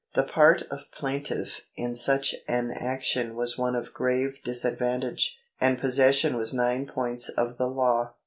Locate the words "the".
0.15-0.23, 7.59-7.67